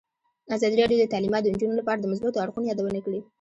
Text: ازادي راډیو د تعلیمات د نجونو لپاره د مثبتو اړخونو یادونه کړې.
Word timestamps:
ازادي 0.55 0.75
راډیو 0.81 0.99
د 1.01 1.05
تعلیمات 1.13 1.41
د 1.43 1.47
نجونو 1.53 1.79
لپاره 1.79 1.99
د 2.01 2.05
مثبتو 2.11 2.41
اړخونو 2.43 2.69
یادونه 2.71 2.99
کړې. 3.05 3.19